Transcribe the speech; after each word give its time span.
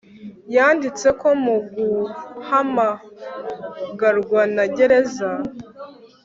Yanditse 0.55 1.07
ko 1.19 1.29
mu 1.43 1.55
guhamagarwa 1.75 4.41
na 4.55 4.65
gereza 4.75 5.29